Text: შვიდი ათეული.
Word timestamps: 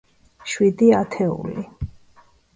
შვიდი 0.53 0.89
ათეული. 1.01 1.67